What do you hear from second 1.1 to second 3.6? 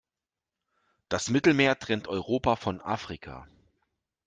Mittelmeer trennt Europa von Afrika.